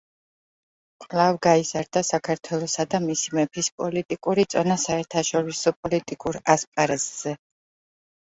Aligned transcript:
კვლავ 1.03 1.35
გაიზარდა 1.47 2.01
საქართველოსა 2.07 2.85
და 2.93 3.01
მისი 3.03 3.35
მეფის 3.39 3.69
პოლიტიკური 3.81 4.45
წონა 4.55 4.79
საერთაშორისო 4.85 5.75
პოლიტიკურ 5.83 6.41
ასპარეზზე. 6.55 7.35